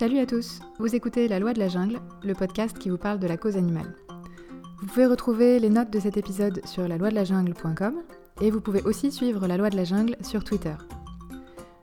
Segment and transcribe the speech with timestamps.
[0.00, 3.18] Salut à tous, vous écoutez La Loi de la Jungle, le podcast qui vous parle
[3.18, 3.94] de la cause animale.
[4.80, 7.96] Vous pouvez retrouver les notes de cet épisode sur la loi de la jungle.com
[8.40, 10.72] et vous pouvez aussi suivre La Loi de la Jungle sur Twitter.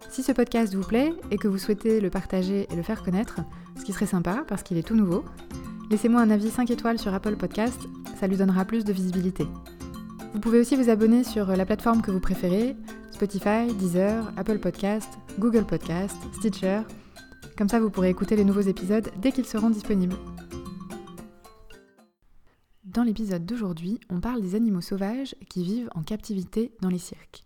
[0.09, 3.41] Si ce podcast vous plaît et que vous souhaitez le partager et le faire connaître,
[3.77, 5.23] ce qui serait sympa parce qu'il est tout nouveau,
[5.91, 7.81] laissez-moi un avis 5 étoiles sur Apple Podcast,
[8.19, 9.45] ça lui donnera plus de visibilité.
[10.33, 12.75] Vous pouvez aussi vous abonner sur la plateforme que vous préférez,
[13.11, 15.09] Spotify, Deezer, Apple Podcast,
[15.39, 16.81] Google Podcast, Stitcher
[17.57, 20.15] comme ça, vous pourrez écouter les nouveaux épisodes dès qu'ils seront disponibles.
[22.83, 27.45] Dans l'épisode d'aujourd'hui, on parle des animaux sauvages qui vivent en captivité dans les cirques.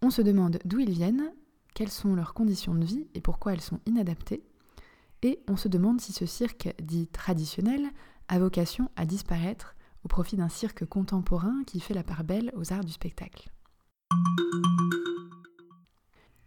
[0.00, 1.32] On se demande d'où ils viennent,
[1.74, 4.42] quelles sont leurs conditions de vie et pourquoi elles sont inadaptées.
[5.22, 7.90] Et on se demande si ce cirque dit traditionnel
[8.28, 9.75] a vocation à disparaître
[10.06, 13.50] au profit d'un cirque contemporain qui fait la part belle aux arts du spectacle.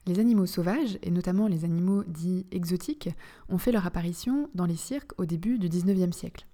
[0.08, 3.10] Les animaux sauvages, et notamment les animaux dits exotiques,
[3.50, 6.48] ont fait leur apparition dans les cirques au début du 19e siècle.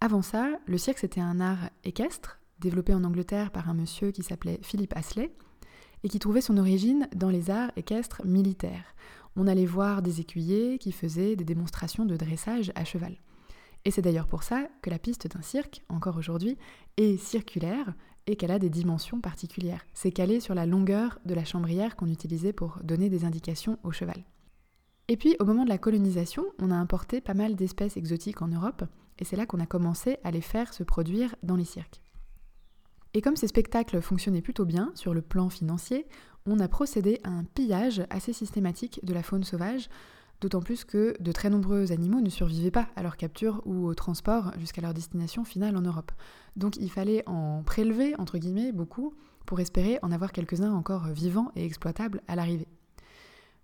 [0.00, 4.24] Avant ça, le cirque c'était un art équestre, développé en Angleterre par un monsieur qui
[4.24, 5.30] s'appelait Philippe Astley,
[6.02, 8.96] et qui trouvait son origine dans les arts équestres militaires.
[9.36, 13.18] On allait voir des écuyers qui faisaient des démonstrations de dressage à cheval.
[13.84, 16.56] Et c'est d'ailleurs pour ça que la piste d'un cirque, encore aujourd'hui,
[16.96, 17.94] est circulaire
[18.26, 19.84] et qu'elle a des dimensions particulières.
[19.92, 23.92] C'est calé sur la longueur de la chambrière qu'on utilisait pour donner des indications au
[23.92, 24.24] cheval.
[25.08, 28.48] Et puis, au moment de la colonisation, on a importé pas mal d'espèces exotiques en
[28.48, 28.84] Europe,
[29.18, 32.00] et c'est là qu'on a commencé à les faire se produire dans les cirques.
[33.12, 36.06] Et comme ces spectacles fonctionnaient plutôt bien sur le plan financier,
[36.46, 39.88] on a procédé à un pillage assez systématique de la faune sauvage
[40.44, 43.94] d'autant plus que de très nombreux animaux ne survivaient pas à leur capture ou au
[43.94, 46.12] transport jusqu'à leur destination finale en Europe.
[46.56, 49.14] Donc il fallait en prélever, entre guillemets, beaucoup,
[49.46, 52.68] pour espérer en avoir quelques-uns encore vivants et exploitables à l'arrivée.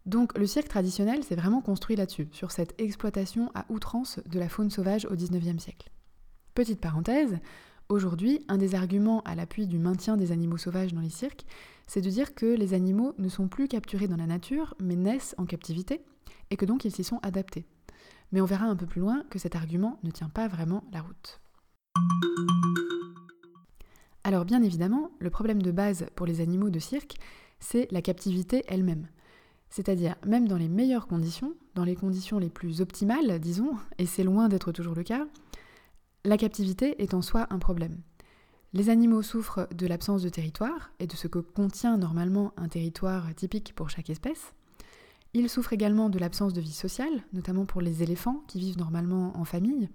[0.06, 4.48] Donc le cirque traditionnel s'est vraiment construit là-dessus, sur cette exploitation à outrance de la
[4.48, 5.90] faune sauvage au XIXe siècle.
[6.54, 7.40] Petite parenthèse,
[7.90, 11.44] aujourd'hui, un des arguments à l'appui du maintien des animaux sauvages dans les cirques,
[11.86, 15.34] c'est de dire que les animaux ne sont plus capturés dans la nature, mais naissent
[15.38, 16.00] en captivité,
[16.50, 17.66] et que donc ils s'y sont adaptés.
[18.32, 21.02] Mais on verra un peu plus loin que cet argument ne tient pas vraiment la
[21.02, 21.40] route.
[24.22, 27.16] Alors bien évidemment, le problème de base pour les animaux de cirque,
[27.58, 29.08] c'est la captivité elle-même.
[29.68, 34.24] C'est-à-dire, même dans les meilleures conditions, dans les conditions les plus optimales, disons, et c'est
[34.24, 35.26] loin d'être toujours le cas,
[36.24, 37.96] la captivité est en soi un problème.
[38.72, 43.34] Les animaux souffrent de l'absence de territoire et de ce que contient normalement un territoire
[43.34, 44.54] typique pour chaque espèce.
[45.32, 49.36] Ils souffrent également de l'absence de vie sociale, notamment pour les éléphants qui vivent normalement
[49.36, 49.88] en famille.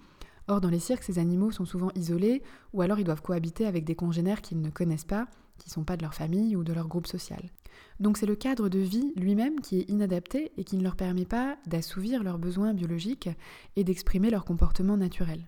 [0.47, 2.41] Or, dans les cirques, ces animaux sont souvent isolés
[2.74, 5.28] ou alors ils doivent cohabiter avec des congénères qu'ils ne connaissent pas,
[5.58, 7.52] qui ne sont pas de leur famille ou de leur groupe social.
[8.00, 11.25] Donc c'est le cadre de vie lui-même qui est inadapté et qui ne leur permet
[11.25, 13.30] pas d'assouvir leurs besoins biologiques
[13.75, 15.47] et d'exprimer leur comportement naturel.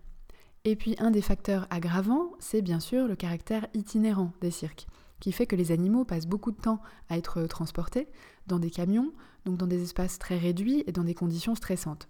[0.70, 4.86] Et puis un des facteurs aggravants, c'est bien sûr le caractère itinérant des cirques
[5.22, 8.10] qui fait que les animaux passent beaucoup de temps à être transportés
[8.48, 9.14] dans des camions,
[9.46, 12.10] donc dans des espaces très réduits et dans des conditions stressantes.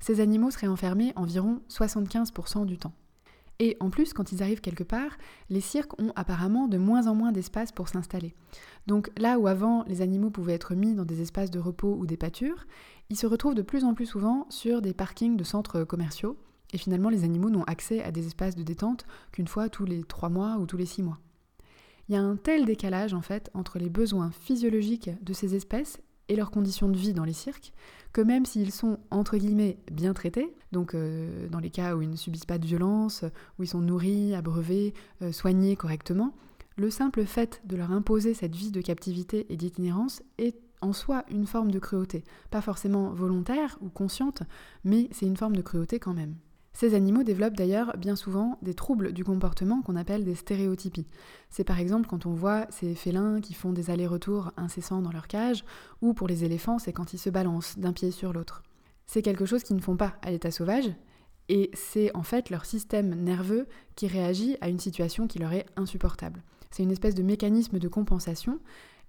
[0.00, 2.92] Ces animaux seraient enfermés environ 75% du temps.
[3.60, 5.16] Et en plus, quand ils arrivent quelque part,
[5.48, 8.34] les cirques ont apparemment de moins en moins d'espace pour s'installer.
[8.88, 12.04] Donc là où avant les animaux pouvaient être mis dans des espaces de repos ou
[12.04, 12.66] des pâtures,
[13.10, 16.36] ils se retrouvent de plus en plus souvent sur des parkings de centres commerciaux,
[16.76, 20.04] et finalement les animaux n'ont accès à des espaces de détente qu'une fois tous les
[20.04, 21.18] trois mois ou tous les six mois.
[22.10, 25.98] Il y a un tel décalage en fait entre les besoins physiologiques de ces espèces
[26.28, 27.72] et leurs conditions de vie dans les cirques,
[28.12, 32.10] que même s'ils sont entre guillemets bien traités, donc euh, dans les cas où ils
[32.10, 33.24] ne subissent pas de violence,
[33.58, 34.92] où ils sont nourris, abreuvés,
[35.22, 36.34] euh, soignés correctement,
[36.76, 41.24] le simple fait de leur imposer cette vie de captivité et d'itinérance est en soi
[41.30, 44.42] une forme de cruauté, pas forcément volontaire ou consciente,
[44.84, 46.34] mais c'est une forme de cruauté quand même.
[46.76, 51.06] Ces animaux développent d'ailleurs bien souvent des troubles du comportement qu'on appelle des stéréotypies.
[51.48, 55.26] C'est par exemple quand on voit ces félins qui font des allers-retours incessants dans leur
[55.26, 55.64] cage,
[56.02, 58.62] ou pour les éléphants, c'est quand ils se balancent d'un pied sur l'autre.
[59.06, 60.92] C'est quelque chose qu'ils ne font pas à l'état sauvage,
[61.48, 65.64] et c'est en fait leur système nerveux qui réagit à une situation qui leur est
[65.76, 66.42] insupportable.
[66.70, 68.60] C'est une espèce de mécanisme de compensation,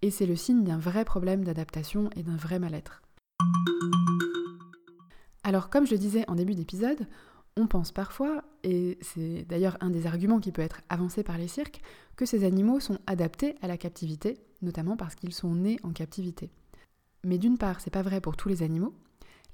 [0.01, 3.01] et c'est le signe d'un vrai problème d'adaptation et d'un vrai mal-être.
[5.44, 7.07] Alors comme je le disais en début d'épisode,
[7.57, 11.48] on pense parfois, et c'est d'ailleurs un des arguments qui peut être avancé par les
[11.48, 11.81] cirques,
[12.15, 16.50] que ces animaux sont adaptés à la captivité, notamment parce qu'ils sont nés en captivité.
[17.24, 18.94] Mais d'une part, c'est pas vrai pour tous les animaux.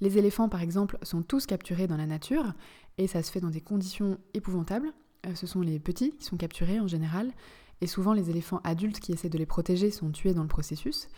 [0.00, 2.52] Les éléphants, par exemple, sont tous capturés dans la nature,
[2.98, 4.92] et ça se fait dans des conditions épouvantables.
[5.26, 7.32] euh, ce sont les petits qui sont capturés en général,
[7.80, 11.08] et souvent les éléphants adultes qui essaient de les protéger sont tués dans le processus.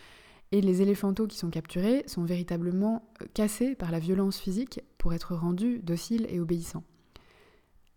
[0.52, 5.12] Et les éléphantaux qui sont capturés sont véritablement euh, cassés par la violence physique pour
[5.12, 6.84] être rendus dociles et obéissants.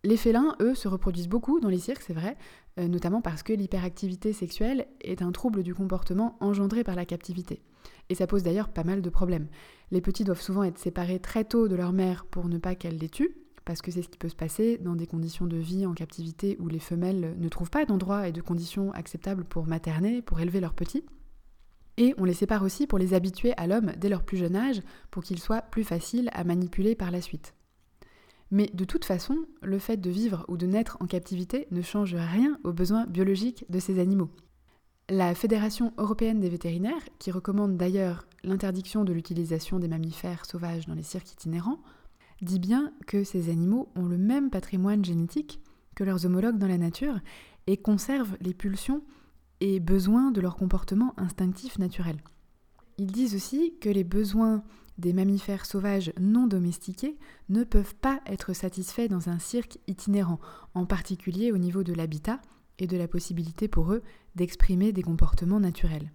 [0.03, 2.37] Les félins, eux, se reproduisent beaucoup dans les cirques, c'est vrai,
[2.79, 7.61] euh, notamment parce que l'hyperactivité sexuelle est un trouble du comportement engendré par la captivité.
[8.09, 9.47] Et ça pose d'ailleurs pas mal de problèmes.
[9.91, 12.97] Les petits doivent souvent être séparés très tôt de leur mère pour ne pas qu'elle
[12.97, 13.35] les tue,
[13.65, 16.57] parce que c'est ce qui peut se passer dans des conditions de vie en captivité
[16.59, 20.59] où les femelles ne trouvent pas d'endroit et de conditions acceptables pour materner, pour élever
[20.59, 21.03] leurs petits.
[21.99, 24.81] Et on les sépare aussi pour les habituer à l'homme dès leur plus jeune âge,
[25.11, 27.53] pour qu'il soit plus facile à manipuler par la suite.
[28.51, 32.15] Mais de toute façon, le fait de vivre ou de naître en captivité ne change
[32.15, 34.29] rien aux besoins biologiques de ces animaux.
[35.09, 40.95] La Fédération européenne des vétérinaires, qui recommande d'ailleurs l'interdiction de l'utilisation des mammifères sauvages dans
[40.95, 41.81] les cirques itinérants,
[42.41, 45.59] dit bien que ces animaux ont le même patrimoine génétique
[45.95, 47.19] que leurs homologues dans la nature
[47.67, 49.03] et conservent les pulsions
[49.61, 52.17] et besoins de leur comportement instinctif naturel.
[52.97, 54.63] Ils disent aussi que les besoins
[54.97, 57.17] des mammifères sauvages non domestiqués
[57.47, 60.39] ne peuvent pas être satisfaits dans un cirque itinérant,
[60.73, 62.41] en particulier au niveau de l'habitat
[62.77, 64.03] et de la possibilité pour eux
[64.35, 66.11] d'exprimer des comportements naturels.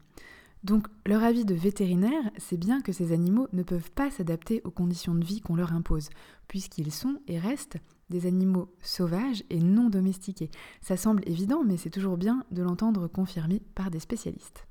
[0.62, 4.70] Donc leur avis de vétérinaire, c'est bien que ces animaux ne peuvent pas s'adapter aux
[4.70, 6.08] conditions de vie qu'on leur impose,
[6.48, 7.76] puisqu'ils sont et restent
[8.10, 10.50] des animaux sauvages et non domestiqués.
[10.80, 14.66] Ça semble évident, mais c'est toujours bien de l'entendre confirmé par des spécialistes.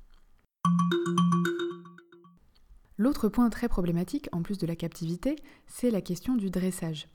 [2.96, 5.36] L'autre point très problématique, en plus de la captivité,
[5.66, 7.08] c'est la question du dressage.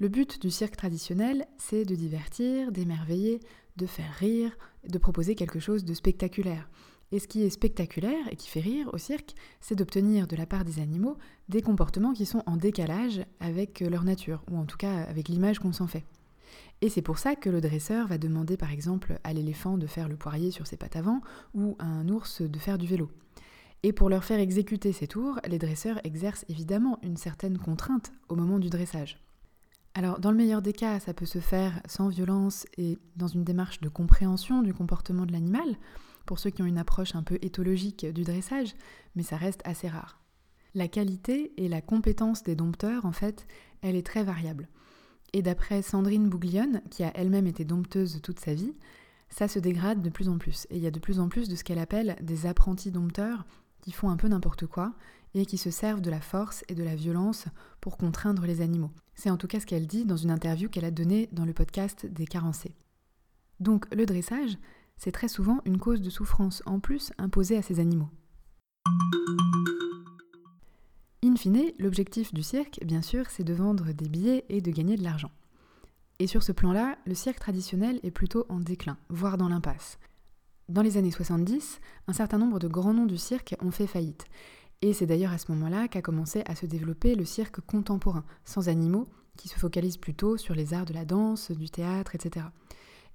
[0.00, 3.38] Le but du cirque traditionnel, c'est de divertir, d'émerveiller,
[3.76, 4.56] de faire rire,
[4.88, 6.68] de proposer quelque chose de spectaculaire.
[7.12, 10.46] Et ce qui est spectaculaire et qui fait rire au cirque, c'est d'obtenir de la
[10.46, 11.16] part des animaux
[11.48, 15.58] des comportements qui sont en décalage avec leur nature, ou en tout cas avec l'image
[15.58, 16.04] qu'on s'en fait.
[16.80, 20.08] Et c'est pour ça que le dresseur va demander par exemple à l'éléphant de faire
[20.08, 21.20] le poirier sur ses pattes avant,
[21.54, 23.10] ou à un ours de faire du vélo.
[23.82, 28.34] Et pour leur faire exécuter ces tours, les dresseurs exercent évidemment une certaine contrainte au
[28.34, 29.18] moment du dressage.
[29.92, 33.44] Alors, dans le meilleur des cas, ça peut se faire sans violence et dans une
[33.44, 35.76] démarche de compréhension du comportement de l'animal,
[36.26, 38.74] pour ceux qui ont une approche un peu éthologique du dressage,
[39.14, 40.20] mais ça reste assez rare.
[40.74, 43.46] La qualité et la compétence des dompteurs, en fait,
[43.82, 44.68] elle est très variable.
[45.32, 48.72] Et d'après Sandrine Bouglione, qui a elle-même été dompteuse toute sa vie,
[49.28, 50.66] ça se dégrade de plus en plus.
[50.70, 53.44] Et il y a de plus en plus de ce qu'elle appelle des apprentis dompteurs
[53.82, 54.94] qui font un peu n'importe quoi
[55.34, 57.46] et qui se servent de la force et de la violence
[57.80, 58.92] pour contraindre les animaux.
[59.14, 61.52] C'est en tout cas ce qu'elle dit dans une interview qu'elle a donnée dans le
[61.52, 62.74] podcast des carencés.
[63.60, 64.56] Donc le dressage,
[64.96, 68.08] c'est très souvent une cause de souffrance en plus imposée à ces animaux.
[71.24, 74.96] In fine, l'objectif du cirque, bien sûr, c'est de vendre des billets et de gagner
[74.96, 75.30] de l'argent.
[76.18, 79.98] Et sur ce plan-là, le cirque traditionnel est plutôt en déclin, voire dans l'impasse.
[80.68, 84.26] Dans les années 70, un certain nombre de grands noms du cirque ont fait faillite.
[84.80, 88.68] Et c'est d'ailleurs à ce moment-là qu'a commencé à se développer le cirque contemporain, sans
[88.68, 92.46] animaux, qui se focalise plutôt sur les arts de la danse, du théâtre, etc.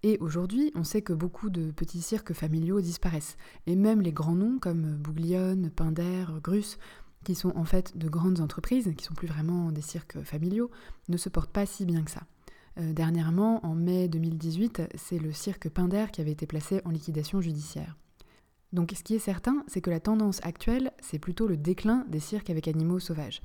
[0.03, 3.37] Et aujourd'hui, on sait que beaucoup de petits cirques familiaux disparaissent.
[3.67, 6.77] Et même les grands noms comme Bouglione, Pinder, Grus,
[7.23, 10.71] qui sont en fait de grandes entreprises, qui sont plus vraiment des cirques familiaux,
[11.09, 12.23] ne se portent pas si bien que ça.
[12.79, 17.41] Euh, dernièrement, en mai 2018, c'est le cirque Pinder qui avait été placé en liquidation
[17.41, 17.97] judiciaire.
[18.71, 22.19] Donc ce qui est certain, c'est que la tendance actuelle, c'est plutôt le déclin des
[22.19, 23.41] cirques avec animaux sauvages.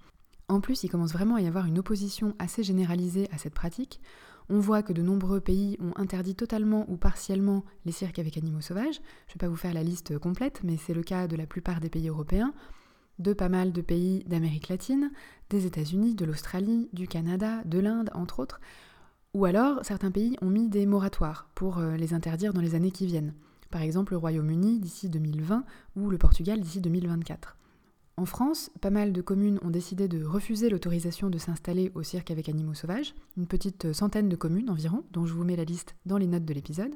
[0.48, 4.00] En plus, il commence vraiment à y avoir une opposition assez généralisée à cette pratique.
[4.50, 8.60] On voit que de nombreux pays ont interdit totalement ou partiellement les cirques avec animaux
[8.60, 9.00] sauvages.
[9.26, 11.46] Je ne vais pas vous faire la liste complète, mais c'est le cas de la
[11.46, 12.52] plupart des pays européens,
[13.18, 15.10] de pas mal de pays d'Amérique latine,
[15.48, 18.60] des États-Unis, de l'Australie, du Canada, de l'Inde, entre autres.
[19.32, 22.92] Ou alors, certains pays ont mis des moratoires pour euh, les interdire dans les années
[22.92, 23.34] qui viennent.
[23.70, 25.64] Par exemple, le Royaume-Uni d'ici 2020
[25.96, 27.56] ou le Portugal d'ici 2024.
[28.16, 32.30] En France, pas mal de communes ont décidé de refuser l'autorisation de s'installer au cirque
[32.30, 35.96] avec animaux sauvages, une petite centaine de communes environ, dont je vous mets la liste
[36.06, 36.94] dans les notes de l'épisode.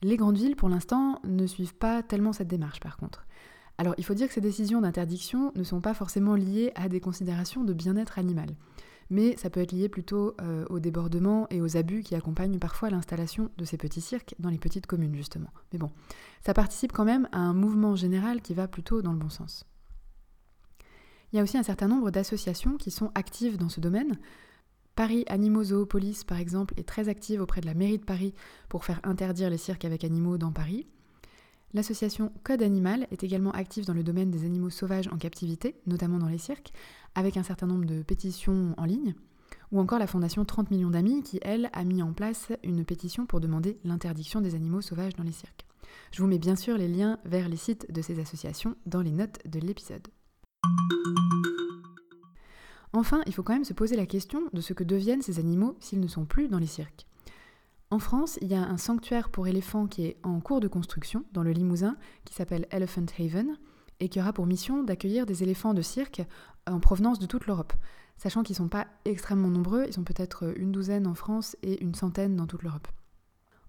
[0.00, 3.26] Les grandes villes, pour l'instant, ne suivent pas tellement cette démarche par contre.
[3.78, 7.00] Alors il faut dire que ces décisions d'interdiction ne sont pas forcément liées à des
[7.00, 8.48] considérations de bien-être animal,
[9.10, 12.90] mais ça peut être lié plutôt euh, aux débordements et aux abus qui accompagnent parfois
[12.90, 15.50] l'installation de ces petits cirques dans les petites communes justement.
[15.72, 15.90] Mais bon,
[16.44, 19.64] ça participe quand même à un mouvement général qui va plutôt dans le bon sens.
[21.32, 24.18] Il y a aussi un certain nombre d'associations qui sont actives dans ce domaine.
[24.94, 28.34] Paris Animaux Zoopolis, par exemple, est très active auprès de la mairie de Paris
[28.68, 30.86] pour faire interdire les cirques avec animaux dans Paris.
[31.74, 36.18] L'association Code Animal est également active dans le domaine des animaux sauvages en captivité, notamment
[36.18, 36.72] dans les cirques,
[37.14, 39.14] avec un certain nombre de pétitions en ligne.
[39.70, 43.26] ou encore la fondation 30 millions d'amis qui, elle, a mis en place une pétition
[43.26, 45.66] pour demander l'interdiction des animaux sauvages dans les cirques.
[46.10, 49.12] Je vous mets bien sûr les liens vers les sites de ces associations dans les
[49.12, 50.08] notes de l'épisode.
[52.92, 55.76] Enfin, il faut quand même se poser la question de ce que deviennent ces animaux
[55.80, 57.06] s'ils ne sont plus dans les cirques.
[57.90, 61.24] En France, il y a un sanctuaire pour éléphants qui est en cours de construction
[61.32, 63.56] dans le Limousin, qui s'appelle Elephant Haven,
[64.00, 66.22] et qui aura pour mission d'accueillir des éléphants de cirque
[66.66, 67.72] en provenance de toute l'Europe.
[68.16, 71.82] Sachant qu'ils ne sont pas extrêmement nombreux, ils sont peut-être une douzaine en France et
[71.82, 72.88] une centaine dans toute l'Europe.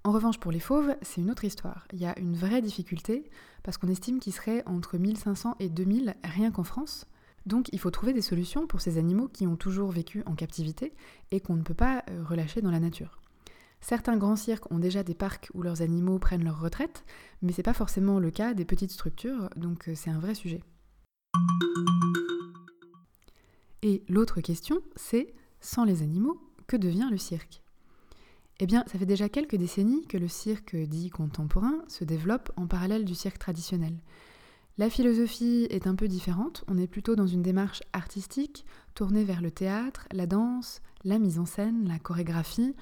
[0.05, 1.85] En revanche, pour les fauves, c'est une autre histoire.
[1.91, 3.29] Il y a une vraie difficulté,
[3.63, 7.05] parce qu'on estime qu'ils seraient entre 1500 et 2000 rien qu'en France.
[7.45, 10.93] Donc il faut trouver des solutions pour ces animaux qui ont toujours vécu en captivité
[11.31, 13.19] et qu'on ne peut pas euh, relâcher dans la nature.
[13.81, 17.05] Certains grands cirques ont déjà des parcs où leurs animaux prennent leur retraite,
[17.41, 20.61] mais c'est pas forcément le cas des petites structures, donc euh, c'est un vrai sujet.
[23.81, 27.63] Et l'autre question, c'est sans les animaux, que devient le cirque?
[28.61, 32.67] Eh bien, ça fait déjà quelques décennies que le cirque dit contemporain se développe en
[32.67, 33.95] parallèle du cirque traditionnel.
[34.77, 39.41] La philosophie est un peu différente, on est plutôt dans une démarche artistique, tournée vers
[39.41, 42.75] le théâtre, la danse, la mise en scène, la chorégraphie,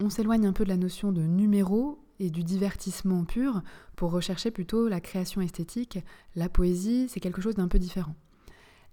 [0.00, 3.62] on s'éloigne un peu de la notion de numéro et du divertissement pur
[3.96, 6.00] pour rechercher plutôt la création esthétique,
[6.34, 8.16] la poésie, c'est quelque chose d'un peu différent.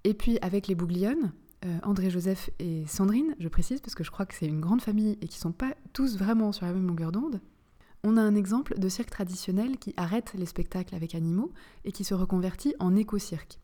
[0.03, 1.33] Et puis avec les Bouglionnes,
[1.65, 4.81] euh, André Joseph et Sandrine, je précise parce que je crois que c'est une grande
[4.81, 7.39] famille et qui sont pas tous vraiment sur la même longueur d'onde,
[8.03, 11.51] on a un exemple de cirque traditionnel qui arrête les spectacles avec animaux
[11.85, 13.59] et qui se reconvertit en éco-cirque.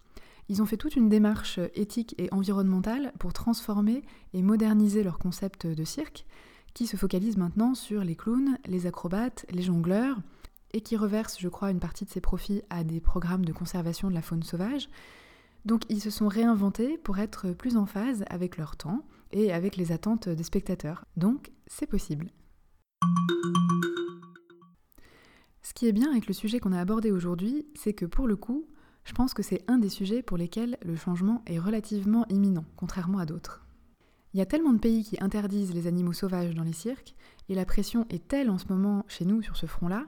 [0.49, 5.65] Ils ont fait toute une démarche éthique et environnementale pour transformer et moderniser leur concept
[5.65, 6.25] de cirque
[6.73, 10.17] qui se focalise maintenant sur les clowns, les acrobates, les jongleurs,
[10.73, 14.09] et qui reverse, je crois, une partie de ses profits à des programmes de conservation
[14.09, 14.89] de la faune sauvage.
[15.67, 19.75] Donc ils se sont réinventés pour être plus en phase avec leur temps et avec
[19.75, 21.03] les attentes des spectateurs.
[21.17, 22.31] Donc c'est possible.
[25.61, 28.37] Ce qui est bien avec le sujet qu'on a abordé aujourd'hui, c'est que pour le
[28.37, 28.65] coup,
[29.03, 33.19] je pense que c'est un des sujets pour lesquels le changement est relativement imminent, contrairement
[33.19, 33.65] à d'autres.
[34.33, 37.13] Il y a tellement de pays qui interdisent les animaux sauvages dans les cirques,
[37.49, 40.05] et la pression est telle en ce moment chez nous sur ce front-là,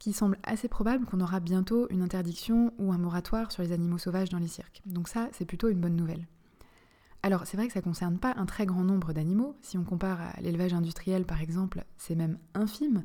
[0.00, 3.98] qu'il semble assez probable qu'on aura bientôt une interdiction ou un moratoire sur les animaux
[3.98, 4.82] sauvages dans les cirques.
[4.84, 6.26] Donc ça, c'est plutôt une bonne nouvelle.
[7.22, 9.84] Alors c'est vrai que ça ne concerne pas un très grand nombre d'animaux, si on
[9.84, 13.04] compare à l'élevage industriel par exemple, c'est même infime,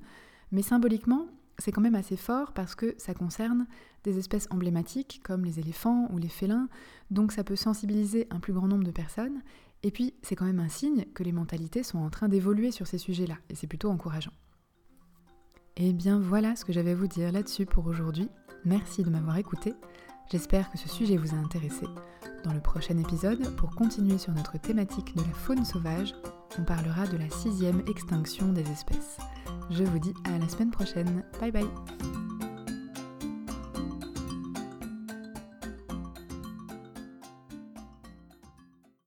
[0.52, 1.28] mais symboliquement,
[1.60, 3.68] c'est quand même assez fort parce que ça concerne
[4.04, 6.70] des espèces emblématiques comme les éléphants ou les félins,
[7.12, 9.42] donc ça peut sensibiliser un plus grand nombre de personnes
[9.86, 12.88] et puis, c'est quand même un signe que les mentalités sont en train d'évoluer sur
[12.88, 14.32] ces sujets-là, et c'est plutôt encourageant.
[15.78, 18.30] Et eh bien voilà ce que j'avais à vous dire là-dessus pour aujourd'hui.
[18.64, 19.74] Merci de m'avoir écouté.
[20.32, 21.86] J'espère que ce sujet vous a intéressé.
[22.44, 26.14] Dans le prochain épisode, pour continuer sur notre thématique de la faune sauvage,
[26.58, 29.18] on parlera de la sixième extinction des espèces.
[29.70, 31.24] Je vous dis à la semaine prochaine.
[31.40, 32.25] Bye bye